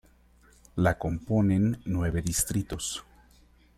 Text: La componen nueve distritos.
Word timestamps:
La 0.77 0.97
componen 0.97 1.79
nueve 1.85 2.23
distritos. 2.23 3.05